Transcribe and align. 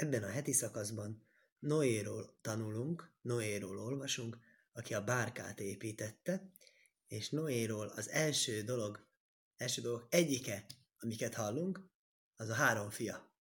Ebben 0.00 0.22
a 0.22 0.28
heti 0.28 0.52
szakaszban 0.52 1.22
Noéról 1.58 2.38
tanulunk, 2.40 3.12
Noéról 3.22 3.78
olvasunk, 3.78 4.38
aki 4.72 4.94
a 4.94 5.04
bárkát 5.04 5.60
építette, 5.60 6.50
és 7.06 7.30
Noéról 7.30 7.86
az 7.86 8.08
első 8.08 8.62
dolog, 8.62 9.06
első 9.56 9.82
dolog 9.82 10.06
egyike, 10.10 10.66
amiket 10.98 11.34
hallunk, 11.34 11.80
az 12.36 12.48
a 12.48 12.54
három 12.54 12.90
fia. 12.90 13.34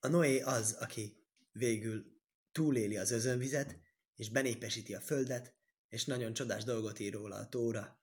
A 0.00 0.08
Noé 0.08 0.40
az, 0.40 0.72
aki 0.72 1.26
végül 1.52 2.20
túléli 2.52 2.96
az 2.96 3.10
özönvizet, 3.10 3.80
és 4.16 4.30
benépesíti 4.30 4.94
a 4.94 5.00
földet, 5.00 5.54
és 5.88 6.04
nagyon 6.04 6.32
csodás 6.32 6.64
dolgot 6.64 6.98
ír 6.98 7.12
róla 7.12 7.36
a 7.36 7.48
Tóra, 7.48 8.00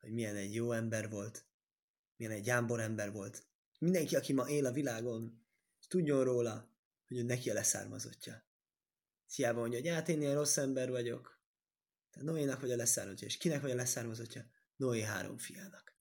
hogy 0.00 0.12
milyen 0.12 0.36
egy 0.36 0.54
jó 0.54 0.72
ember 0.72 1.10
volt, 1.10 1.44
milyen 2.16 2.32
egy 2.32 2.46
jámbor 2.46 2.80
ember 2.80 3.12
volt. 3.12 3.46
Mindenki, 3.78 4.16
aki 4.16 4.32
ma 4.32 4.48
él 4.48 4.66
a 4.66 4.72
világon, 4.72 5.46
tudjon 5.88 6.24
róla, 6.24 6.70
hogy 7.06 7.16
ő 7.16 7.22
neki 7.22 7.50
a 7.50 7.54
leszármazottja. 7.54 8.46
Hiába 9.34 9.60
mondja, 9.60 9.78
hogy 9.78 9.88
hát 9.88 10.08
én 10.08 10.20
ilyen 10.20 10.34
rossz 10.34 10.56
ember 10.56 10.90
vagyok. 10.90 11.42
Te 12.10 12.22
Noénak 12.22 12.60
vagy 12.60 12.70
a 12.70 12.76
leszármazottja, 12.76 13.26
és 13.26 13.36
kinek 13.36 13.60
vagy 13.60 13.70
a 13.70 13.74
leszármazottja? 13.74 14.50
Noé 14.76 15.00
három 15.00 15.38
fiának. 15.38 15.96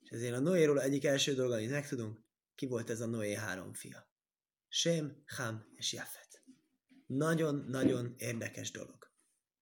És 0.00 0.10
ezért 0.10 0.34
a 0.34 0.40
Noéról 0.40 0.80
egyik 0.80 1.04
első 1.04 1.34
dolga, 1.34 1.54
amit 1.54 1.70
megtudunk, 1.70 2.24
ki 2.54 2.66
volt 2.66 2.90
ez 2.90 3.00
a 3.00 3.06
Noé 3.06 3.34
három 3.34 3.72
fia. 3.72 4.10
Sem, 4.68 5.22
Ham 5.26 5.64
és 5.74 5.92
Jafet. 5.92 6.42
Nagyon-nagyon 7.06 8.14
érdekes 8.16 8.70
dolog. 8.70 9.10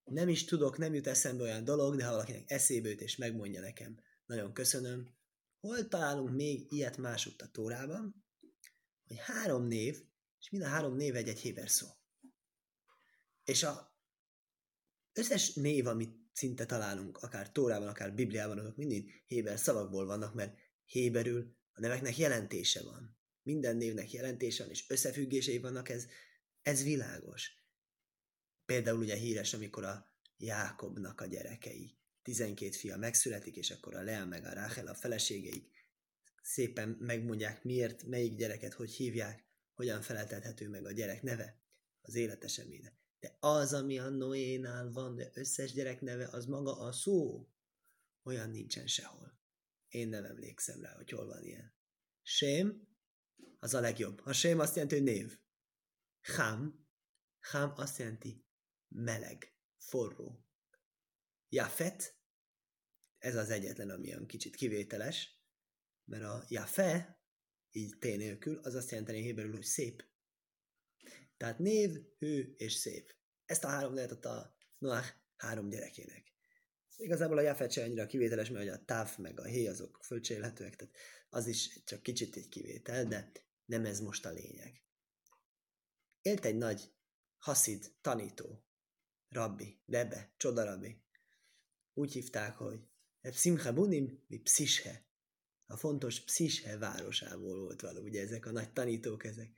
Nem 0.04 0.28
is 0.28 0.44
tudok, 0.44 0.78
nem 0.78 0.94
jut 0.94 1.06
eszembe 1.06 1.42
olyan 1.42 1.64
dolog, 1.64 1.96
de 1.96 2.04
ha 2.04 2.10
valakinek 2.10 2.50
eszébe 2.50 2.88
jut 2.88 3.00
és 3.00 3.16
megmondja 3.16 3.60
nekem, 3.60 3.98
nagyon 4.26 4.52
köszönöm. 4.52 5.14
Hol 5.60 5.88
találunk 5.88 6.30
még 6.30 6.72
ilyet 6.72 6.96
másutt 6.96 7.40
a 7.40 7.50
Tórában, 7.50 8.24
hogy 9.10 9.18
három 9.18 9.66
név, 9.66 10.02
és 10.40 10.50
mind 10.50 10.64
a 10.64 10.68
három 10.68 10.96
név 10.96 11.16
egy-egy 11.16 11.38
héber 11.38 11.70
szó. 11.70 11.86
És 13.44 13.62
a 13.62 13.98
összes 15.12 15.54
név, 15.54 15.86
amit 15.86 16.14
szinte 16.32 16.66
találunk, 16.66 17.18
akár 17.18 17.52
Tórában, 17.52 17.88
akár 17.88 18.14
Bibliában, 18.14 18.58
azok 18.58 18.76
mindig 18.76 19.22
héber 19.26 19.58
szavakból 19.58 20.06
vannak, 20.06 20.34
mert 20.34 20.58
héberül 20.84 21.56
a 21.72 21.80
neveknek 21.80 22.18
jelentése 22.18 22.82
van. 22.82 23.18
Minden 23.42 23.76
névnek 23.76 24.12
jelentése 24.12 24.62
van, 24.62 24.72
és 24.72 24.84
összefüggései 24.88 25.58
vannak, 25.58 25.88
ez, 25.88 26.06
ez 26.62 26.82
világos. 26.82 27.50
Például 28.64 28.98
ugye 28.98 29.14
híres, 29.14 29.54
amikor 29.54 29.84
a 29.84 30.06
Jákobnak 30.36 31.20
a 31.20 31.26
gyerekei, 31.26 31.98
12 32.22 32.70
fia 32.70 32.96
megszületik, 32.96 33.56
és 33.56 33.70
akkor 33.70 33.94
a 33.94 34.02
Lea 34.02 34.26
meg 34.26 34.44
a 34.44 34.52
Ráhel 34.52 34.86
a 34.86 34.94
feleségeik 34.94 35.79
szépen 36.40 36.96
megmondják, 37.00 37.64
miért, 37.64 38.04
melyik 38.04 38.34
gyereket 38.34 38.72
hogy 38.72 38.90
hívják, 38.90 39.44
hogyan 39.74 40.02
feleltethető 40.02 40.68
meg 40.68 40.84
a 40.84 40.92
gyerek 40.92 41.22
neve, 41.22 41.62
az 42.00 42.14
életeseménye. 42.14 42.98
De 43.20 43.36
az, 43.40 43.72
ami 43.72 43.98
a 43.98 44.08
Noénál 44.08 44.90
van, 44.90 45.14
de 45.16 45.30
összes 45.34 45.72
gyerek 45.72 46.00
neve, 46.00 46.28
az 46.28 46.46
maga 46.46 46.78
a 46.78 46.92
szó, 46.92 47.48
olyan 48.22 48.50
nincsen 48.50 48.86
sehol. 48.86 49.38
Én 49.88 50.08
nem 50.08 50.24
emlékszem 50.24 50.82
rá, 50.82 50.94
hogy 50.94 51.10
hol 51.10 51.26
van 51.26 51.44
ilyen. 51.44 51.74
Sém, 52.22 52.88
az 53.58 53.74
a 53.74 53.80
legjobb. 53.80 54.20
A 54.24 54.32
sém 54.32 54.58
azt 54.58 54.74
jelenti, 54.74 54.94
hogy 54.94 55.04
név. 55.04 55.38
Ham, 56.20 56.88
ham 57.40 57.72
azt 57.76 57.98
jelenti 57.98 58.44
meleg, 58.88 59.54
forró. 59.76 60.44
Jafet, 61.48 62.18
ez 63.18 63.36
az 63.36 63.50
egyetlen, 63.50 63.90
ami 63.90 64.08
olyan 64.08 64.26
kicsit 64.26 64.56
kivételes, 64.56 65.39
mert 66.10 66.24
a 66.24 66.44
Jafe, 66.48 67.20
így 67.70 67.98
T 67.98 68.02
nélkül, 68.02 68.58
az 68.58 68.74
azt 68.74 68.90
jelenteni 68.90 69.20
héberül, 69.20 69.52
hogy 69.52 69.64
szép. 69.64 70.04
Tehát 71.36 71.58
név, 71.58 71.98
hő 72.18 72.54
és 72.56 72.72
szép. 72.72 73.14
Ezt 73.44 73.64
a 73.64 73.68
három 73.68 73.96
adta 73.96 74.30
a 74.30 74.56
Noach 74.78 75.14
három 75.36 75.68
gyerekének. 75.68 76.32
Igazából 76.96 77.38
a 77.38 77.40
Jafet 77.40 77.72
se 77.72 77.82
annyira 77.82 78.06
kivételes, 78.06 78.50
mert 78.50 78.68
a 78.68 78.84
táv 78.84 79.18
meg 79.18 79.40
a 79.40 79.44
hé 79.44 79.66
azok 79.66 79.98
fölcsélhetőek, 80.02 80.76
tehát 80.76 80.96
az 81.28 81.46
is 81.46 81.82
csak 81.84 82.02
kicsit 82.02 82.36
egy 82.36 82.48
kivétel, 82.48 83.04
de 83.04 83.32
nem 83.64 83.84
ez 83.84 84.00
most 84.00 84.26
a 84.26 84.30
lényeg. 84.30 84.82
Élt 86.22 86.44
egy 86.44 86.56
nagy 86.56 86.92
haszid, 87.38 87.92
tanító, 88.00 88.64
rabbi, 89.28 89.82
Rebbe, 89.86 90.34
rabbi. 90.38 91.02
Úgy 91.92 92.12
hívták, 92.12 92.56
hogy 92.56 92.80
Simcha 93.32 93.72
Bunim, 93.72 94.24
mi 94.26 94.38
Psishe 94.38 95.09
a 95.70 95.76
fontos 95.76 96.20
Psishe 96.20 96.78
városából 96.78 97.58
volt 97.58 97.80
való, 97.80 98.02
ugye 98.02 98.20
ezek 98.20 98.46
a 98.46 98.50
nagy 98.50 98.72
tanítók, 98.72 99.24
ezek 99.24 99.50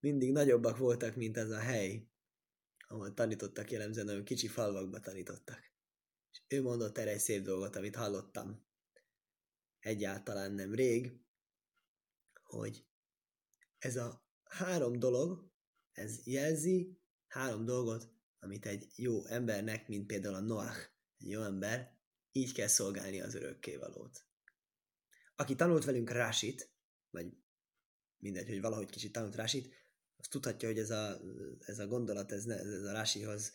mindig 0.00 0.32
nagyobbak 0.32 0.76
voltak, 0.76 1.16
mint 1.16 1.36
az 1.36 1.50
a 1.50 1.58
hely, 1.58 2.08
ahol 2.88 3.14
tanítottak 3.14 3.70
jellemzően, 3.70 4.06
nagyon 4.06 4.24
kicsi 4.24 4.46
falvakba 4.46 5.00
tanítottak. 5.00 5.58
És 6.32 6.42
ő 6.48 6.62
mondott 6.62 6.98
erre 6.98 7.10
egy 7.10 7.18
szép 7.18 7.42
dolgot, 7.42 7.76
amit 7.76 7.96
hallottam 7.96 8.66
egyáltalán 9.78 10.52
nem 10.52 10.74
rég, 10.74 11.20
hogy 12.42 12.86
ez 13.78 13.96
a 13.96 14.28
három 14.44 14.98
dolog, 14.98 15.50
ez 15.92 16.26
jelzi 16.26 17.00
három 17.26 17.64
dolgot, 17.64 18.12
amit 18.38 18.66
egy 18.66 18.86
jó 18.96 19.26
embernek, 19.26 19.88
mint 19.88 20.06
például 20.06 20.34
a 20.34 20.40
Noach, 20.40 20.90
egy 21.18 21.28
jó 21.28 21.42
ember, 21.42 21.98
így 22.32 22.52
kell 22.52 22.68
szolgálni 22.68 23.20
az 23.20 23.34
örökkévalót 23.34 24.26
aki 25.36 25.54
tanult 25.54 25.84
velünk 25.84 26.10
Rásit, 26.10 26.70
vagy 27.10 27.26
mindegy, 28.16 28.48
hogy 28.48 28.60
valahogy 28.60 28.90
kicsit 28.90 29.12
tanult 29.12 29.34
Rásit, 29.34 29.74
az 30.16 30.28
tudhatja, 30.28 30.68
hogy 30.68 30.78
ez 30.78 30.90
a, 30.90 31.20
ez 31.60 31.78
a 31.78 31.86
gondolat, 31.86 32.32
ez, 32.32 32.46
ez 32.46 32.82
a 32.82 32.92
Rásihoz 32.92 33.52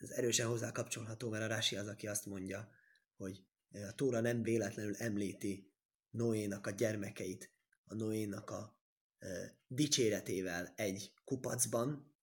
ez 0.00 0.10
erősen 0.10 0.46
hozzá 0.46 0.72
kapcsolható, 0.72 1.28
mert 1.28 1.44
a 1.44 1.46
Rási 1.46 1.76
az, 1.76 1.86
aki 1.86 2.06
azt 2.06 2.26
mondja, 2.26 2.70
hogy 3.16 3.44
a 3.72 3.94
Tóra 3.94 4.20
nem 4.20 4.42
véletlenül 4.42 4.96
említi 4.96 5.72
Noénak 6.10 6.66
a 6.66 6.70
gyermekeit, 6.70 7.52
a 7.84 7.94
Noénak 7.94 8.50
a 8.50 8.78
e, 9.18 9.58
dicséretével 9.66 10.72
egy 10.76 11.12
kupacban, 11.24 12.14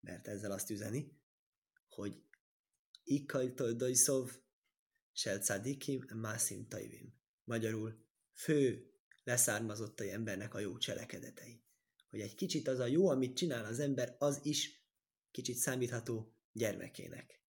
mert 0.00 0.28
ezzel 0.28 0.50
azt 0.50 0.70
üzeni, 0.70 1.20
hogy 1.88 2.24
Ikkajtoj 3.04 3.72
dojszov, 3.72 4.30
sel 5.12 5.38
Tzadikim, 5.38 6.04
Mászim 6.14 6.68
Tajvim. 6.68 7.14
Magyarul 7.44 8.05
fő 8.36 8.90
leszármazottai 9.24 10.10
embernek 10.10 10.54
a 10.54 10.58
jó 10.58 10.78
cselekedetei. 10.78 11.62
Hogy 12.10 12.20
egy 12.20 12.34
kicsit 12.34 12.68
az 12.68 12.78
a 12.78 12.86
jó, 12.86 13.08
amit 13.08 13.36
csinál 13.36 13.64
az 13.64 13.78
ember, 13.78 14.16
az 14.18 14.40
is 14.42 14.84
kicsit 15.30 15.56
számítható 15.56 16.34
gyermekének. 16.52 17.40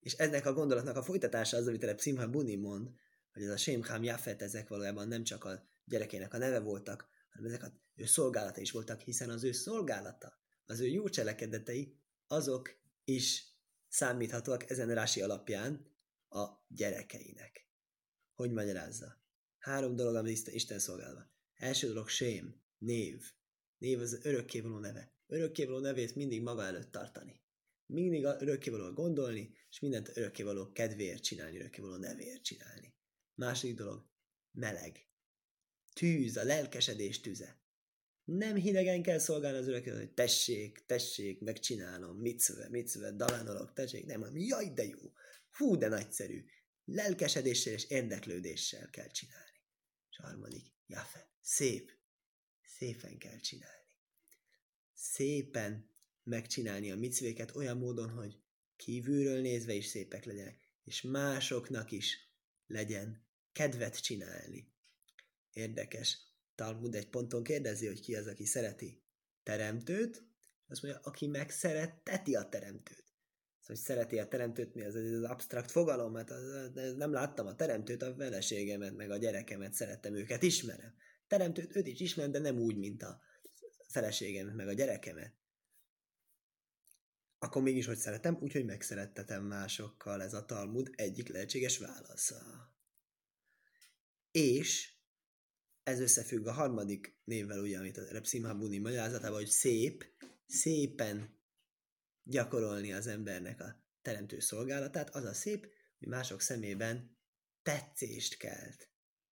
És 0.00 0.12
ennek 0.12 0.46
a 0.46 0.52
gondolatnak 0.52 0.96
a 0.96 1.02
folytatása 1.02 1.56
az, 1.56 1.66
amit 1.66 1.82
előbb 1.82 2.00
Simha 2.00 2.28
Buni 2.28 2.56
mond, 2.56 2.90
hogy 3.32 3.42
ez 3.42 3.48
a 3.48 3.56
Sémhám 3.56 4.02
Jafet, 4.02 4.42
ezek 4.42 4.68
valójában 4.68 5.08
nem 5.08 5.24
csak 5.24 5.44
a 5.44 5.68
gyerekének 5.84 6.34
a 6.34 6.38
neve 6.38 6.60
voltak, 6.60 7.08
hanem 7.30 7.50
ezek 7.50 7.62
az 7.62 7.72
ő 7.94 8.04
szolgálata 8.04 8.60
is 8.60 8.70
voltak, 8.70 9.00
hiszen 9.00 9.30
az 9.30 9.44
ő 9.44 9.52
szolgálata, 9.52 10.38
az 10.64 10.80
ő 10.80 10.86
jó 10.86 11.08
cselekedetei, 11.08 11.98
azok 12.26 12.80
is 13.04 13.44
számíthatóak 13.88 14.70
ezen 14.70 14.94
rási 14.94 15.22
alapján 15.22 15.86
a 16.28 16.46
gyerekeinek. 16.68 17.68
Hogy 18.34 18.52
magyarázza? 18.52 19.19
Három 19.60 19.96
dolog, 19.96 20.14
amit 20.14 20.46
Isten 20.46 20.78
szolgálva. 20.78 21.30
Első 21.54 21.86
dolog 21.86 22.08
sém, 22.08 22.62
név. 22.78 23.32
Név 23.78 24.00
az 24.00 24.18
örökkévaló 24.22 24.78
neve. 24.78 25.14
Örökkévaló 25.26 25.78
nevét 25.78 26.14
mindig 26.14 26.42
maga 26.42 26.64
előtt 26.64 26.90
tartani. 26.90 27.40
Mindig 27.86 28.24
örökkévaló 28.24 28.92
gondolni, 28.92 29.54
és 29.70 29.80
mindent 29.80 30.16
örökkévaló 30.16 30.72
kedvéért 30.72 31.22
csinálni, 31.22 31.58
örökkévaló 31.58 31.96
nevéért 31.96 32.42
csinálni. 32.42 32.94
Második 33.34 33.76
dolog, 33.76 34.06
meleg. 34.52 35.08
Tűz, 35.92 36.36
a 36.36 36.44
lelkesedés 36.44 37.20
tüze. 37.20 37.60
Nem 38.24 38.56
hidegen 38.56 39.02
kell 39.02 39.18
szolgálni 39.18 39.58
az 39.58 39.68
örökkévaló, 39.68 40.00
hogy 40.00 40.14
tessék, 40.14 40.84
tessék, 40.86 41.40
megcsinálom, 41.40 42.16
mit 42.16 42.38
szöve, 42.38 42.68
mit 42.68 42.88
szöve, 42.88 43.12
dalánolok, 43.12 43.72
tessék, 43.72 44.06
nem, 44.06 44.20
hanem 44.20 44.38
jaj, 44.38 44.70
de 44.74 44.84
jó, 44.84 45.12
hú, 45.50 45.76
de 45.76 45.88
nagyszerű. 45.88 46.44
Lelkesedéssel 46.84 47.72
és 47.72 47.84
érdeklődéssel 47.84 48.90
kell 48.90 49.08
csinálni 49.08 49.49
harmadik, 50.20 50.66
Jafe, 50.86 51.30
szép. 51.40 51.92
Szépen 52.62 53.18
kell 53.18 53.38
csinálni. 53.38 53.96
Szépen 54.94 55.90
megcsinálni 56.22 56.90
a 56.90 56.96
micvéket 56.96 57.56
olyan 57.56 57.76
módon, 57.76 58.10
hogy 58.10 58.40
kívülről 58.76 59.40
nézve 59.40 59.72
is 59.72 59.86
szépek 59.86 60.24
legyenek, 60.24 60.58
és 60.84 61.02
másoknak 61.02 61.90
is 61.90 62.18
legyen 62.66 63.26
kedvet 63.52 64.02
csinálni. 64.02 64.72
Érdekes. 65.52 66.18
Talmud 66.54 66.94
egy 66.94 67.08
ponton 67.08 67.42
kérdezi, 67.42 67.86
hogy 67.86 68.00
ki 68.00 68.14
az, 68.14 68.26
aki 68.26 68.44
szereti 68.44 69.02
teremtőt, 69.42 70.24
azt 70.66 70.82
mondja, 70.82 71.00
aki 71.02 71.26
megszeretteti 71.26 72.34
a 72.34 72.48
teremtőt 72.48 73.09
hogy 73.70 73.78
szereti 73.78 74.18
a 74.18 74.28
teremtőt, 74.28 74.74
mi 74.74 74.84
az, 74.84 74.94
az, 74.94 75.22
absztrakt 75.22 75.70
fogalom, 75.70 76.12
mert 76.12 76.30
az, 76.30 76.42
az, 76.74 76.94
nem 76.96 77.12
láttam 77.12 77.46
a 77.46 77.54
teremtőt, 77.54 78.02
a 78.02 78.14
feleségemet, 78.14 78.96
meg 78.96 79.10
a 79.10 79.16
gyerekemet 79.16 79.72
szerettem, 79.72 80.14
őket 80.14 80.42
ismerem. 80.42 80.94
Teremtőt 81.26 81.76
őt 81.76 81.86
is 81.86 82.00
ismerem, 82.00 82.32
de 82.32 82.38
nem 82.38 82.58
úgy, 82.58 82.76
mint 82.76 83.02
a 83.02 83.20
feleségemet, 83.88 84.54
meg 84.54 84.68
a 84.68 84.72
gyerekemet, 84.72 85.34
akkor 87.38 87.62
mégis 87.62 87.86
hogy 87.86 87.96
szeretem, 87.96 88.38
úgyhogy 88.40 88.64
megszerettetem 88.64 89.44
másokkal 89.44 90.22
ez 90.22 90.34
a 90.34 90.44
Talmud 90.44 90.90
egyik 90.94 91.28
lehetséges 91.28 91.78
válasza. 91.78 92.36
És 94.30 94.94
ez 95.82 96.00
összefügg 96.00 96.46
a 96.46 96.52
harmadik 96.52 97.18
névvel, 97.24 97.60
ugye, 97.60 97.78
amit 97.78 97.96
a 97.96 98.12
Repszimha 98.12 98.54
Buni 98.54 98.78
magyarázatában, 98.78 99.38
hogy 99.38 99.46
szép, 99.46 100.04
szépen 100.46 101.39
gyakorolni 102.22 102.92
az 102.92 103.06
embernek 103.06 103.60
a 103.60 103.76
teremtő 104.02 104.40
szolgálatát, 104.40 105.14
az 105.14 105.24
a 105.24 105.34
szép, 105.34 105.66
hogy 105.98 106.08
mások 106.08 106.40
szemében 106.40 107.16
tetszést 107.62 108.36
kelt. 108.36 108.88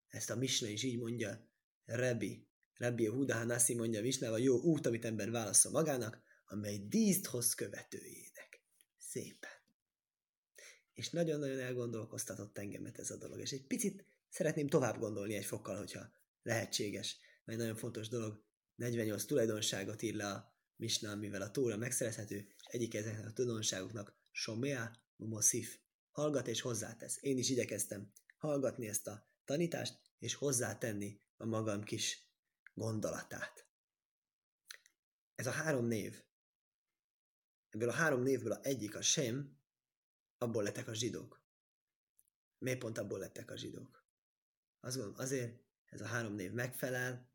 Ezt 0.09 0.31
a 0.31 0.37
Misna 0.37 0.69
is 0.69 0.83
így 0.83 0.99
mondja, 0.99 1.49
Rebi, 1.85 2.49
Rabbi 2.79 3.07
Huda 3.07 3.35
Hanassi 3.35 3.75
mondja 3.75 4.33
a 4.33 4.39
jó 4.39 4.61
út, 4.61 4.87
amit 4.87 5.05
ember 5.05 5.31
válaszol 5.31 5.73
magának, 5.73 6.23
amely 6.47 6.79
díszt 6.89 7.27
hoz 7.27 7.55
követőjének. 7.55 8.63
Szépen. 8.99 9.51
És 10.95 11.11
nagyon-nagyon 11.11 11.59
elgondolkoztatott 11.59 12.59
engemet 12.59 12.99
ez 12.99 13.11
a 13.11 13.17
dolog. 13.17 13.41
És 13.41 13.53
egy 13.53 13.67
picit 13.67 14.05
szeretném 14.29 14.69
tovább 14.69 14.99
gondolni 14.99 15.35
egy 15.35 15.45
fokkal, 15.45 15.77
hogyha 15.77 16.13
lehetséges. 16.43 17.19
Mert 17.45 17.59
nagyon 17.59 17.77
fontos 17.77 18.09
dolog, 18.09 18.43
48 18.75 19.25
tulajdonságot 19.25 20.03
ír 20.03 20.15
le 20.15 20.27
a 20.27 20.53
Misna, 20.79 21.15
mivel 21.15 21.43
a 21.43 21.51
Tóra 21.51 21.77
megszerezhető, 21.77 22.37
és 22.37 22.65
egyik 22.65 22.95
ezeknek 22.95 23.27
a 23.27 23.33
tulajdonságoknak 23.33 24.17
Somea 24.31 24.97
Mosif. 25.17 25.79
Hallgat 26.11 26.49
és 26.49 26.61
hozzátesz. 26.61 27.19
Én 27.21 27.39
is 27.39 27.51
igyekeztem 27.51 28.13
hallgatni 28.37 28.89
ezt 28.89 29.07
a 29.07 29.29
tanítást, 29.45 30.01
és 30.19 30.35
hozzátenni 30.35 31.21
a 31.37 31.45
magam 31.45 31.83
kis 31.83 32.29
gondolatát. 32.75 33.67
Ez 35.35 35.47
a 35.47 35.51
három 35.51 35.85
név. 35.85 36.23
Ebből 37.69 37.89
a 37.89 37.93
három 37.93 38.23
névből 38.23 38.53
a 38.53 38.63
egyik 38.63 38.95
a 38.95 39.03
Sem, 39.03 39.59
abból 40.39 40.63
lettek 40.63 40.89
a 40.89 40.95
zsidók. 40.95 41.45
Miért 42.59 42.79
pont 42.79 42.99
abból 42.99 43.19
lettek 43.19 43.51
a 43.51 43.57
zsidók? 43.57 44.07
Azt 44.81 44.97
gondolom, 44.97 45.21
azért 45.21 45.63
ez 45.85 46.01
a 46.01 46.07
három 46.07 46.35
név 46.35 46.53
megfelel 46.53 47.31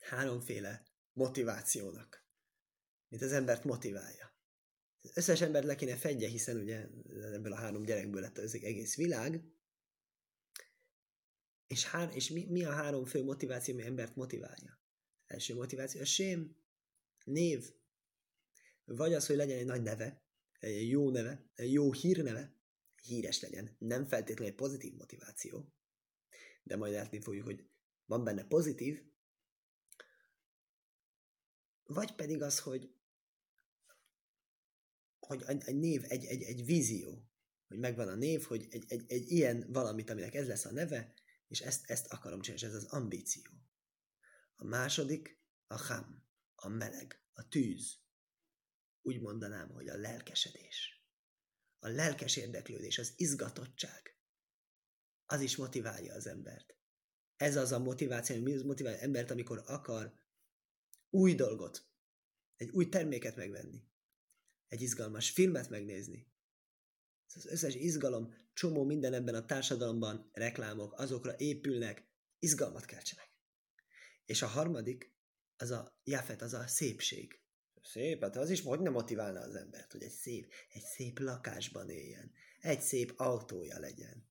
háromféle 0.00 0.87
motivációnak, 1.18 2.26
mint 3.08 3.22
az 3.22 3.32
embert 3.32 3.64
motiválja. 3.64 4.36
Az 5.02 5.16
összes 5.16 5.40
embert 5.40 5.64
le 5.66 5.74
kéne 5.74 5.96
fedje, 5.96 6.28
hiszen 6.28 6.56
ugye 6.56 6.88
ebből 7.32 7.52
a 7.52 7.56
három 7.56 7.82
gyerekből 7.82 8.20
lett 8.20 8.38
az 8.38 8.54
egész 8.54 8.96
világ, 8.96 9.42
és, 11.66 11.84
hár, 11.84 12.10
és 12.14 12.28
mi, 12.30 12.44
mi 12.44 12.64
a 12.64 12.70
három 12.70 13.04
fő 13.04 13.24
motiváció, 13.24 13.74
ami 13.74 13.82
embert 13.82 14.16
motiválja? 14.16 14.80
Első 15.26 15.54
motiváció 15.54 16.00
a 16.00 16.04
sém, 16.04 16.56
név, 17.24 17.72
vagy 18.84 19.14
az, 19.14 19.26
hogy 19.26 19.36
legyen 19.36 19.58
egy 19.58 19.66
nagy 19.66 19.82
neve, 19.82 20.22
egy 20.58 20.88
jó 20.88 21.10
neve, 21.10 21.50
egy 21.54 21.72
jó 21.72 21.92
hírneve, 21.92 22.56
híres 23.02 23.40
legyen. 23.40 23.76
Nem 23.78 24.04
feltétlenül 24.04 24.52
egy 24.52 24.58
pozitív 24.58 24.94
motiváció, 24.94 25.72
de 26.62 26.76
majd 26.76 26.92
látni 26.92 27.20
fogjuk, 27.20 27.44
hogy 27.44 27.68
van 28.04 28.24
benne 28.24 28.44
pozitív, 28.44 29.07
vagy 31.88 32.14
pedig 32.14 32.42
az, 32.42 32.58
hogy, 32.58 32.94
hogy 35.18 35.42
egy, 35.46 35.62
egy 35.64 35.76
név, 35.76 36.04
egy, 36.08 36.24
egy, 36.24 36.42
egy 36.42 36.64
vízió, 36.64 37.30
hogy 37.66 37.78
megvan 37.78 38.08
a 38.08 38.14
név, 38.14 38.42
hogy 38.42 38.66
egy, 38.70 38.84
egy, 38.88 39.04
egy 39.08 39.30
ilyen 39.30 39.72
valamit, 39.72 40.10
aminek 40.10 40.34
ez 40.34 40.46
lesz 40.46 40.64
a 40.64 40.72
neve, 40.72 41.14
és 41.48 41.60
ezt, 41.60 41.90
ezt 41.90 42.06
akarom 42.06 42.40
csinálni, 42.40 42.64
és 42.64 42.68
ez 42.68 42.82
az 42.82 42.84
ambíció. 42.84 43.52
A 44.56 44.64
második 44.64 45.40
a 45.66 45.76
ham, 45.76 46.26
a 46.54 46.68
meleg, 46.68 47.22
a 47.32 47.48
tűz. 47.48 47.98
Úgy 49.02 49.20
mondanám, 49.20 49.68
hogy 49.68 49.88
a 49.88 49.96
lelkesedés. 49.96 51.06
A 51.78 51.88
lelkes 51.88 52.36
érdeklődés, 52.36 52.98
az 52.98 53.12
izgatottság. 53.16 54.18
Az 55.26 55.40
is 55.40 55.56
motiválja 55.56 56.14
az 56.14 56.26
embert. 56.26 56.76
Ez 57.36 57.56
az 57.56 57.72
a 57.72 57.78
motiváció, 57.78 58.36
ami 58.36 58.62
motiválja 58.62 58.98
az 58.98 59.04
embert, 59.04 59.30
amikor 59.30 59.62
akar 59.66 60.18
új 61.10 61.34
dolgot, 61.34 61.86
egy 62.56 62.70
új 62.70 62.88
terméket 62.88 63.36
megvenni, 63.36 63.82
egy 64.68 64.82
izgalmas 64.82 65.30
filmet 65.30 65.68
megnézni, 65.68 66.28
az 67.34 67.46
összes 67.46 67.74
izgalom, 67.74 68.34
csomó 68.52 68.84
minden 68.84 69.12
ebben 69.12 69.34
a 69.34 69.44
társadalomban, 69.44 70.30
reklámok, 70.32 70.92
azokra 70.92 71.34
épülnek, 71.36 72.08
izgalmat 72.38 72.84
keltsenek. 72.84 73.30
És 74.24 74.42
a 74.42 74.46
harmadik, 74.46 75.14
az 75.56 75.70
a 75.70 76.00
jafet, 76.04 76.42
az 76.42 76.52
a 76.52 76.66
szépség. 76.66 77.40
Szép, 77.82 78.22
hát 78.22 78.36
az 78.36 78.50
is 78.50 78.62
hogy 78.62 78.80
nem 78.80 78.92
motiválna 78.92 79.40
az 79.40 79.54
embert, 79.54 79.92
hogy 79.92 80.02
egy 80.02 80.10
szép, 80.10 80.52
egy 80.72 80.82
szép 80.82 81.18
lakásban 81.18 81.90
éljen, 81.90 82.32
egy 82.60 82.80
szép 82.80 83.12
autója 83.16 83.78
legyen. 83.78 84.28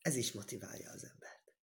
Ez 0.00 0.16
is 0.16 0.32
motiválja 0.32 0.90
az 0.90 1.04
embert. 1.04 1.54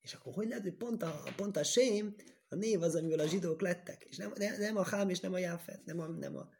És 0.00 0.14
akkor 0.14 0.34
hogy 0.34 0.48
lehet, 0.48 0.62
hogy 0.62 0.76
pont 0.76 1.02
a, 1.02 1.22
pont 1.36 1.56
a 1.56 1.64
sém, 1.64 2.16
a 2.52 2.56
név 2.56 2.82
az, 2.82 2.94
amivel 2.94 3.18
a 3.18 3.26
zsidók 3.26 3.60
lettek, 3.60 4.04
és 4.04 4.16
nem, 4.16 4.32
nem, 4.36 4.60
nem 4.60 4.76
a 4.76 4.82
hám, 4.82 5.08
és 5.08 5.20
nem 5.20 5.32
a 5.32 5.38
jáfet, 5.38 5.84
nem 5.84 5.98
a, 6.00 6.06
nem 6.06 6.36
a, 6.36 6.50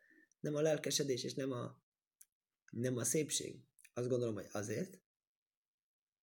nem 0.41 0.55
a 0.55 0.61
lelkesedés, 0.61 1.25
és 1.25 1.35
nem 1.35 1.53
a, 1.53 1.83
nem 2.71 2.97
a 2.97 3.05
szépség. 3.05 3.65
Azt 3.95 4.09
gondolom, 4.09 4.35
hogy 4.35 4.49
azért, 4.53 5.01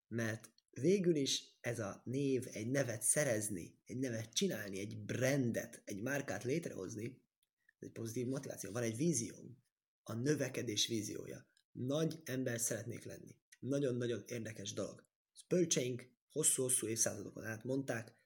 mert 0.08 0.54
végül 0.72 1.16
is 1.16 1.58
ez 1.62 1.80
a 1.80 2.02
név, 2.06 2.48
egy 2.52 2.68
nevet 2.68 3.02
szerezni, 3.02 3.80
egy 3.86 3.98
nevet 3.98 4.34
csinálni, 4.34 4.80
egy 4.80 5.06
brandet, 5.06 5.82
egy 5.86 6.02
márkát 6.02 6.44
létrehozni, 6.44 7.22
ez 7.66 7.88
egy 7.88 7.92
pozitív 7.92 8.28
motiváció. 8.28 8.72
Van 8.72 8.84
egy 8.84 8.98
vízióm, 8.98 9.64
a 10.04 10.14
növekedés 10.14 10.88
víziója. 10.88 11.48
Nagy 11.72 12.22
ember 12.24 12.60
szeretnék 12.60 13.04
lenni. 13.04 13.36
Nagyon-nagyon 13.60 14.24
érdekes 14.28 14.74
dolog. 14.74 15.08
Spölcseink 15.32 16.10
hosszú-hosszú 16.32 16.88
évszázadokon 16.88 17.44
át 17.44 17.64
mondták, 17.64 18.19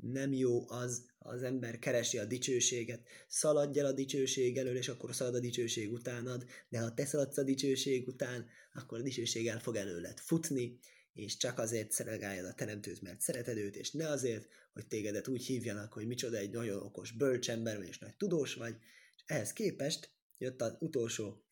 nem 0.00 0.32
jó 0.32 0.70
az, 0.70 1.06
az 1.18 1.42
ember 1.42 1.78
keresi 1.78 2.18
a 2.18 2.24
dicsőséget, 2.24 3.00
szaladj 3.28 3.78
el 3.78 3.86
a 3.86 3.92
dicsőség 3.92 4.56
elől, 4.56 4.76
és 4.76 4.88
akkor 4.88 5.14
szalad 5.14 5.34
a 5.34 5.40
dicsőség 5.40 5.92
utánad, 5.92 6.44
de 6.68 6.80
ha 6.80 6.94
te 6.94 7.04
szaladsz 7.04 7.36
a 7.36 7.42
dicsőség 7.42 8.08
után, 8.08 8.46
akkor 8.74 8.98
a 8.98 9.02
dicsőség 9.02 9.46
el 9.46 9.60
fog 9.60 9.76
előled 9.76 10.18
futni, 10.18 10.78
és 11.12 11.36
csak 11.36 11.58
azért 11.58 11.92
szeregáljad 11.92 12.44
a 12.44 12.54
teremtőt, 12.54 13.02
mert 13.02 13.20
szereted 13.20 13.56
őt, 13.56 13.76
és 13.76 13.90
ne 13.90 14.08
azért, 14.08 14.48
hogy 14.72 14.86
tégedet 14.86 15.28
úgy 15.28 15.46
hívjanak, 15.46 15.92
hogy 15.92 16.06
micsoda 16.06 16.36
egy 16.36 16.50
nagyon 16.50 16.82
okos 16.82 17.12
bölcsember 17.12 17.76
vagy, 17.76 17.88
és 17.88 17.98
nagy 17.98 18.16
tudós 18.16 18.54
vagy, 18.54 18.74
és 19.16 19.22
ehhez 19.26 19.52
képest 19.52 20.10
jött 20.38 20.60
az 20.62 20.76
utolsó 20.78 21.44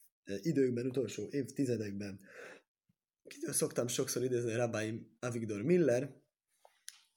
időkben, 0.43 0.87
utolsó 0.87 1.29
évtizedekben, 1.31 2.21
kitől 3.27 3.53
szoktam 3.53 3.89
sokszor 3.89 4.25
idézni 4.25 4.55
Rabbi 4.55 5.07
Avigdor 5.21 5.63
Miller, 5.63 6.15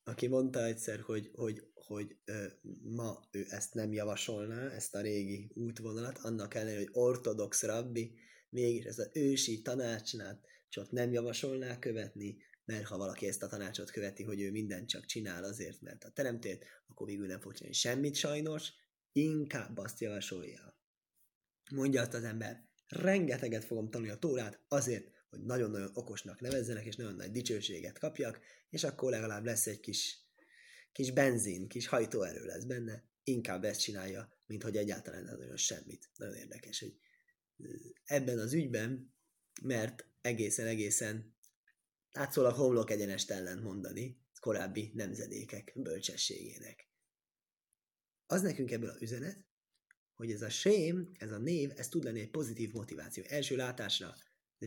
aki 0.03 0.27
mondta 0.27 0.65
egyszer, 0.65 0.99
hogy, 0.99 1.29
hogy, 1.33 1.63
hogy 1.73 2.17
ö, 2.25 2.45
ma 2.81 3.19
ő 3.31 3.45
ezt 3.49 3.73
nem 3.73 3.93
javasolná, 3.93 4.69
ezt 4.69 4.95
a 4.95 5.01
régi 5.01 5.51
útvonalat, 5.53 6.17
annak 6.17 6.53
ellenére, 6.53 6.77
hogy 6.77 6.89
ortodox 6.91 7.63
rabbi, 7.63 8.15
mégis 8.49 8.83
ez 8.83 8.99
az 8.99 9.09
ősi 9.13 9.61
tanácsnát 9.61 10.45
csak 10.69 10.91
nem 10.91 11.11
javasolná 11.11 11.79
követni, 11.79 12.37
mert 12.65 12.85
ha 12.85 12.97
valaki 12.97 13.27
ezt 13.27 13.43
a 13.43 13.47
tanácsot 13.47 13.91
követi, 13.91 14.23
hogy 14.23 14.41
ő 14.41 14.51
mindent 14.51 14.87
csak 14.87 15.05
csinál 15.05 15.43
azért, 15.43 15.81
mert 15.81 16.03
a 16.03 16.11
teremtét, 16.11 16.65
akkor 16.87 17.07
végül 17.07 17.27
nem 17.27 17.39
fog 17.39 17.53
csinálni 17.53 17.75
semmit 17.75 18.15
sajnos, 18.15 18.73
inkább 19.11 19.77
azt 19.77 19.99
javasolja. 19.99 20.79
Mondja 21.71 22.01
azt 22.01 22.13
az 22.13 22.23
ember, 22.23 22.69
rengeteget 22.87 23.65
fogom 23.65 23.89
tanulni 23.89 24.13
a 24.13 24.17
tórát 24.17 24.65
azért, 24.67 25.11
hogy 25.31 25.43
nagyon-nagyon 25.43 25.91
okosnak 25.93 26.39
nevezzenek, 26.39 26.85
és 26.85 26.95
nagyon 26.95 27.15
nagy 27.15 27.31
dicsőséget 27.31 27.99
kapjak, 27.99 28.39
és 28.69 28.83
akkor 28.83 29.11
legalább 29.11 29.45
lesz 29.45 29.67
egy 29.67 29.79
kis, 29.79 30.19
kis 30.91 31.11
benzin, 31.11 31.67
kis 31.67 31.87
hajtóerő 31.87 32.45
lesz 32.45 32.63
benne. 32.63 33.03
Inkább 33.23 33.63
ezt 33.63 33.79
csinálja, 33.79 34.33
mint 34.45 34.63
hogy 34.63 34.77
egyáltalán 34.77 35.23
nem 35.23 35.37
nagyon 35.37 35.57
semmit. 35.57 36.09
Nagyon 36.15 36.35
érdekes, 36.35 36.79
hogy 36.79 36.95
ebben 38.03 38.39
az 38.39 38.53
ügyben, 38.53 39.13
mert 39.61 40.05
egészen-egészen 40.21 41.35
látszólag 42.11 42.55
homlok 42.55 42.89
egyenest 42.89 43.31
ellen 43.31 43.59
mondani 43.59 44.19
korábbi 44.39 44.91
nemzedékek 44.93 45.71
bölcsességének. 45.75 46.89
Az 48.25 48.41
nekünk 48.41 48.71
ebből 48.71 48.89
a 48.89 48.97
üzenet, 48.99 49.45
hogy 50.13 50.31
ez 50.31 50.41
a 50.41 50.49
sém, 50.49 51.11
ez 51.17 51.31
a 51.31 51.37
név, 51.37 51.71
ez 51.75 51.87
tud 51.87 52.03
lenni 52.03 52.19
egy 52.19 52.29
pozitív 52.29 52.71
motiváció. 52.71 53.23
Első 53.27 53.55
látásra 53.55 54.15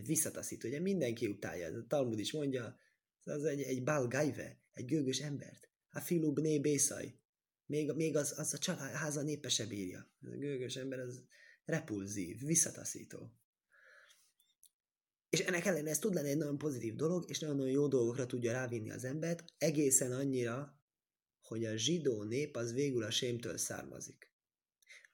visszataszít, 0.03 0.63
ugye 0.63 0.79
mindenki 0.79 1.27
utálja, 1.27 1.67
a 1.67 1.85
Talmud 1.87 2.19
is 2.19 2.31
mondja, 2.31 2.79
az 3.23 3.43
egy, 3.43 3.61
egy 3.61 3.83
balgaive, 3.83 4.61
egy 4.73 4.85
gőgös 4.85 5.19
embert. 5.19 5.69
A 5.89 5.99
filu 5.99 6.33
bné 6.33 6.59
bészaj. 6.59 7.19
Még, 7.65 7.91
még 7.91 8.15
az, 8.15 8.39
az 8.39 8.53
a 8.53 8.57
család, 8.57 8.91
háza 8.91 9.21
népe 9.21 9.49
se 9.49 9.65
bírja. 9.65 10.11
Ez 10.21 10.31
a 10.31 10.37
gőgös 10.37 10.75
ember 10.75 10.99
az 10.99 11.23
repulzív, 11.65 12.39
visszataszító. 12.39 13.33
És 15.29 15.39
ennek 15.39 15.65
ellenére 15.65 15.89
ez 15.89 15.99
tud 15.99 16.13
lenni 16.13 16.29
egy 16.29 16.37
nagyon 16.37 16.57
pozitív 16.57 16.95
dolog, 16.95 17.29
és 17.29 17.39
nagyon-nagyon 17.39 17.71
jó 17.71 17.87
dolgokra 17.87 18.25
tudja 18.25 18.51
rávinni 18.51 18.91
az 18.91 19.03
embert, 19.03 19.43
egészen 19.57 20.11
annyira, 20.11 20.79
hogy 21.41 21.65
a 21.65 21.77
zsidó 21.77 22.23
nép 22.23 22.55
az 22.55 22.73
végül 22.73 23.03
a 23.03 23.11
sémtől 23.11 23.57
származik. 23.57 24.34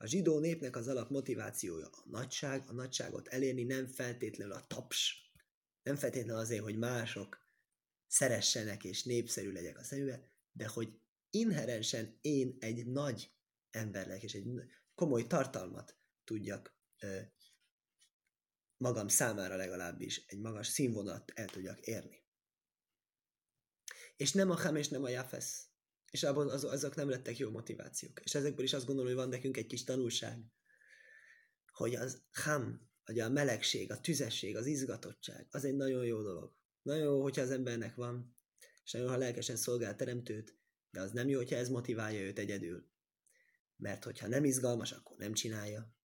A 0.01 0.07
zsidó 0.07 0.39
népnek 0.39 0.75
az 0.75 0.87
alap 0.87 1.09
motivációja 1.09 1.87
a 1.87 2.03
nagyság, 2.05 2.63
a 2.67 2.73
nagyságot 2.73 3.27
elérni 3.27 3.63
nem 3.63 3.87
feltétlenül 3.87 4.53
a 4.53 4.67
taps, 4.67 5.31
nem 5.83 5.95
feltétlenül 5.95 6.41
azért, 6.41 6.63
hogy 6.63 6.77
mások 6.77 7.37
szeressenek 8.07 8.83
és 8.83 9.03
népszerű 9.03 9.51
legyek 9.51 9.77
a 9.77 9.83
szemübe, 9.83 10.31
de 10.51 10.67
hogy 10.67 10.99
inherensen 11.29 12.17
én 12.21 12.57
egy 12.59 12.85
nagy 12.85 13.31
ember 13.69 14.07
legyek, 14.07 14.23
és 14.23 14.33
egy 14.33 14.47
komoly 14.95 15.27
tartalmat 15.27 15.97
tudjak 16.23 16.77
ö, 16.99 17.19
magam 18.77 19.07
számára 19.07 19.55
legalábbis 19.55 20.25
egy 20.27 20.39
magas 20.39 20.67
színvonalat 20.67 21.31
el 21.35 21.47
tudjak 21.47 21.79
érni. 21.79 22.23
És 24.17 24.31
nem 24.31 24.49
a 24.49 24.55
Ham 24.55 24.75
és 24.75 24.87
nem 24.87 25.03
a 25.03 25.09
Jafesz. 25.09 25.70
És 26.11 26.23
abban 26.23 26.49
az, 26.49 26.63
azok 26.63 26.95
nem 26.95 27.09
lettek 27.09 27.37
jó 27.37 27.49
motivációk. 27.49 28.19
És 28.19 28.35
ezekből 28.35 28.65
is 28.65 28.73
azt 28.73 28.85
gondolom, 28.85 29.09
hogy 29.09 29.19
van 29.19 29.29
nekünk 29.29 29.57
egy 29.57 29.65
kis 29.65 29.83
tanulság, 29.83 30.45
hogy 31.71 31.95
az 31.95 32.21
Ham, 32.31 32.89
vagy 33.05 33.19
a 33.19 33.29
melegség, 33.29 33.91
a 33.91 33.99
tüzesség, 33.99 34.55
az 34.55 34.65
izgatottság, 34.65 35.47
az 35.51 35.65
egy 35.65 35.75
nagyon 35.75 36.05
jó 36.05 36.21
dolog. 36.21 36.55
Nagyon 36.81 37.03
jó, 37.03 37.21
hogyha 37.21 37.41
az 37.41 37.51
embernek 37.51 37.95
van, 37.95 38.37
és 38.83 38.91
nagyon, 38.91 39.09
ha 39.09 39.17
lelkesen 39.17 39.55
szolgál 39.55 39.95
teremtőt, 39.95 40.57
de 40.89 41.01
az 41.01 41.11
nem 41.11 41.29
jó, 41.29 41.37
hogyha 41.37 41.55
ez 41.55 41.69
motiválja 41.69 42.19
őt 42.19 42.39
egyedül. 42.39 42.89
Mert 43.75 44.03
hogyha 44.03 44.27
nem 44.27 44.43
izgalmas, 44.43 44.91
akkor 44.91 45.17
nem 45.17 45.33
csinálja. 45.33 45.95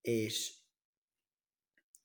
És 0.00 0.54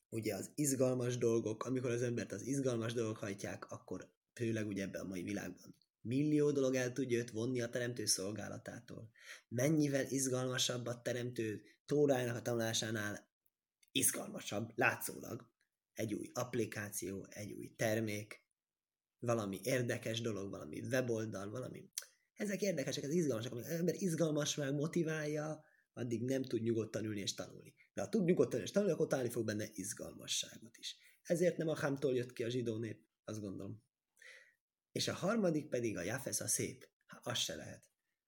ugye 0.09 0.35
az 0.35 0.51
izgalmas 0.55 1.17
dolgok, 1.17 1.63
amikor 1.63 1.89
az 1.89 2.01
embert 2.01 2.31
az 2.31 2.41
izgalmas 2.41 2.93
dolgok 2.93 3.17
hajtják, 3.17 3.71
akkor 3.71 4.13
főleg 4.33 4.67
ugye 4.67 4.83
ebben 4.83 5.01
a 5.01 5.07
mai 5.07 5.23
világban 5.23 5.75
millió 6.01 6.51
dolog 6.51 6.75
el 6.75 6.91
tudja 6.91 7.17
őt 7.17 7.31
vonni 7.31 7.61
a 7.61 7.69
teremtő 7.69 8.05
szolgálatától. 8.05 9.09
Mennyivel 9.47 10.05
izgalmasabb 10.09 10.85
a 10.85 11.01
teremtő 11.01 11.61
tórájának 11.85 12.35
a 12.35 12.41
tanulásánál 12.41 13.29
izgalmasabb, 13.91 14.71
látszólag. 14.75 15.49
Egy 15.93 16.13
új 16.13 16.29
applikáció, 16.33 17.27
egy 17.29 17.51
új 17.51 17.73
termék, 17.75 18.45
valami 19.19 19.59
érdekes 19.63 20.21
dolog, 20.21 20.49
valami 20.49 20.79
weboldal, 20.79 21.49
valami... 21.49 21.89
Ezek 22.33 22.61
érdekesek, 22.61 23.03
ez 23.03 23.13
izgalmasak. 23.13 23.51
Amikor 23.51 23.71
ember 23.71 23.95
izgalmas 23.97 24.55
meg 24.55 24.73
motiválja, 24.73 25.63
addig 25.93 26.23
nem 26.23 26.43
tud 26.43 26.61
nyugodtan 26.61 27.05
ülni 27.05 27.19
és 27.19 27.33
tanulni. 27.33 27.75
De 27.93 28.01
ha 28.01 28.09
tud 28.09 28.23
nyugodtan 28.23 28.61
és 28.61 28.71
tanulni, 28.71 28.93
akkor 28.93 29.07
találni 29.07 29.31
fog 29.31 29.45
benne 29.45 29.69
izgalmasságot 29.73 30.77
is. 30.77 30.97
Ezért 31.21 31.57
nem 31.57 31.67
a 31.67 31.75
Hamtól 31.75 32.15
jött 32.15 32.33
ki 32.33 32.43
a 32.43 32.49
zsidó 32.49 32.77
nép, 32.77 33.01
azt 33.23 33.41
gondolom. 33.41 33.83
És 34.91 35.07
a 35.07 35.13
harmadik 35.13 35.69
pedig 35.69 35.97
a 35.97 36.01
Jafesz 36.01 36.39
a 36.39 36.47
szép. 36.47 36.89
Hát 37.05 37.27
az 37.27 37.37
se 37.37 37.55
lehet. 37.55 37.83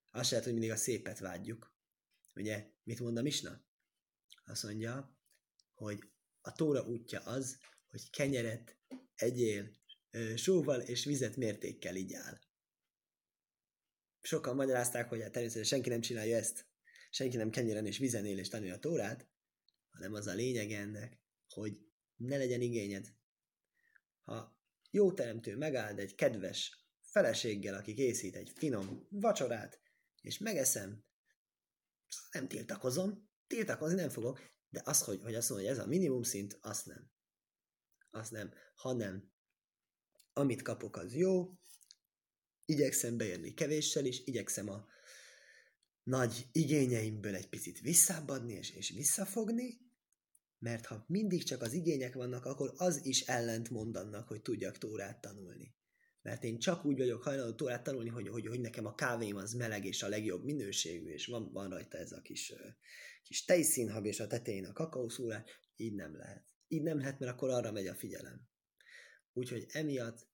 Az 0.10 0.25
se 0.25 0.29
lehet, 0.29 0.43
hogy 0.43 0.53
mindig 0.53 0.72
a 0.72 0.79
szépet 0.79 1.20
vágyjuk. 1.20 1.75
Ugye, 2.36 2.72
mit 2.84 3.00
mond 3.00 3.17
a 3.17 3.22
Misna? 3.22 3.65
Azt 4.46 4.63
mondja, 4.63 5.17
hogy 5.74 6.00
a 6.41 6.51
tóra 6.51 6.88
útja 6.88 7.20
az, 7.20 7.58
hogy 7.89 8.10
kenyeret 8.10 8.77
egyél 9.15 9.77
sóval 10.36 10.82
és 10.82 11.05
vizet 11.05 11.36
mértékkel 11.36 11.96
így 11.96 12.13
áll. 12.13 12.39
Sokan 14.22 14.55
magyarázták, 14.55 15.10
hogy 15.10 15.22
hát 15.22 15.32
természetesen 15.32 15.77
senki 15.77 15.89
nem 15.89 16.01
csinálja 16.01 16.38
ezt. 16.38 16.65
Senki 17.10 17.38
nem 17.38 17.50
kenyeren 17.50 17.86
és 17.86 17.98
vizen 17.98 18.25
él 18.25 18.38
és 18.38 18.48
tanulja 18.48 18.74
a 18.74 18.79
tórát, 18.79 19.29
hanem 19.89 20.13
az 20.13 20.27
a 20.27 20.34
lényeg 20.34 20.72
ennek, 20.72 21.20
hogy 21.48 21.77
ne 22.15 22.38
legyen 22.38 22.62
igényed. 22.62 23.15
Ha 24.24 24.62
jó 24.94 25.12
teremtő 25.12 25.58
megáld 25.58 26.00
egy 26.00 26.16
kedves 26.16 26.88
feleséggel, 27.02 27.74
aki 27.74 27.94
készít 27.94 28.36
egy 28.36 28.52
finom 28.56 29.08
vacsorát, 29.10 29.80
és 30.22 30.38
megeszem, 30.38 31.04
nem 32.32 32.48
tiltakozom, 32.48 33.30
tiltakozni 33.48 33.96
nem 33.96 34.10
fogok, 34.10 34.40
de 34.70 34.82
az, 34.86 35.04
hogy, 35.04 35.22
hogy 35.22 35.36
azt 35.36 35.50
mondom, 35.50 35.68
hogy 35.68 35.78
ez 35.78 35.84
a 35.84 35.88
minimum 35.88 36.24
szint, 36.24 36.58
azt 36.62 36.86
nem. 36.86 37.12
Azt 38.10 38.32
nem, 38.32 38.54
hanem 38.76 39.32
amit 40.34 40.62
kapok, 40.62 40.98
az 40.98 41.16
jó, 41.16 41.60
igyekszem 42.66 43.18
beérni 43.18 43.54
kevéssel 43.54 44.06
is, 44.06 44.22
igyekszem 44.26 44.70
a 44.70 44.86
nagy 46.04 46.48
igényeimből 46.52 47.36
egy 47.36 47.50
picit 47.50 47.80
visszábbadni 47.80 48.54
és, 48.54 48.70
és 48.70 48.90
visszafogni, 48.90 49.78
mert 50.63 50.86
ha 50.86 51.05
mindig 51.08 51.43
csak 51.43 51.62
az 51.62 51.74
igények 51.74 52.13
vannak, 52.13 52.46
akkor 52.46 52.74
az 52.77 53.05
is 53.05 53.22
ellent 53.22 53.70
mond 53.70 53.96
annak, 53.96 54.27
hogy 54.27 54.41
tudjak 54.41 54.77
tórát 54.77 55.22
tanulni. 55.22 55.75
Mert 56.22 56.43
én 56.43 56.60
csak 56.60 56.86
úgy 56.86 56.98
vagyok 56.98 57.24
hajlandó 57.24 57.55
tórát 57.55 57.84
tanulni, 57.84 58.10
hogy, 58.10 58.27
hogy, 58.27 58.48
hogy 58.48 58.60
nekem 58.60 58.86
a 58.86 58.96
kávém 58.96 59.36
az 59.36 59.53
meleg 59.53 59.86
és 59.86 60.03
a 60.03 60.08
legjobb 60.08 60.43
minőségű, 60.43 61.10
és 61.10 61.25
van, 61.25 61.51
van 61.51 61.70
rajta 61.70 61.98
ez 61.98 62.12
a 62.12 62.22
kis, 62.22 62.53
kis 63.24 63.46
tejszínhab 63.46 64.05
és 64.05 64.20
a 64.20 64.27
tetején 64.27 64.65
a 64.65 64.74
kakaószúrás, 64.74 65.43
így 65.75 65.93
nem 65.93 66.15
lehet. 66.15 66.46
Így 66.67 66.82
nem 66.82 66.98
lehet, 66.98 67.20
mert 67.20 67.32
akkor 67.32 67.50
arra 67.50 67.72
megy 67.72 67.88
a 67.88 67.96
figyelem. 67.96 68.48
Úgyhogy 69.34 69.65
emiatt 69.70 70.27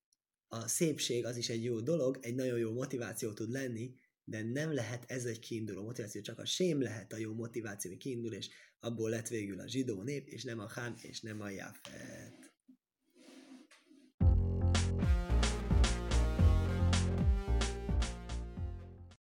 a 0.48 0.68
szépség 0.68 1.26
az 1.26 1.38
is 1.38 1.50
egy 1.50 1.64
jó 1.64 1.80
dolog, 1.80 2.18
egy 2.22 2.36
nagyon 2.36 2.60
jó 2.60 2.74
motiváció 2.74 3.34
tud 3.34 3.50
lenni, 3.50 3.96
de 4.30 4.44
nem 4.44 4.74
lehet 4.74 5.12
ez 5.12 5.26
egy 5.26 5.40
kiinduló 5.40 5.84
motiváció, 5.84 6.22
csak 6.22 6.40
a 6.40 6.46
sém 6.46 6.82
lehet 6.82 7.14
a 7.14 7.18
jó 7.18 7.34
motiváció, 7.34 7.98
kiindul, 7.98 8.34
és 8.34 8.50
abból 8.80 9.10
lett 9.10 9.28
végül 9.28 9.60
a 9.60 9.68
zsidó 9.68 10.02
nép, 10.02 10.28
és 10.28 10.44
nem 10.44 10.60
a 10.60 10.68
Hám, 10.68 10.96
és 11.02 11.22
nem 11.22 11.42
a 11.42 11.50
Jafet. 11.50 12.49